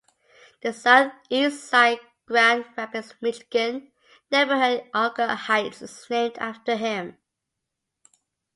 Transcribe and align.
The 0.63 0.73
Southeast 0.73 1.63
side 1.65 1.99
Grand 2.25 2.65
Rapids, 2.75 3.13
Michigan 3.21 3.91
neighborhood 4.31 4.89
Alger 4.95 5.27
Heights 5.35 5.83
is 5.83 6.07
named 6.09 6.39
after 6.39 6.75
him. 6.75 7.17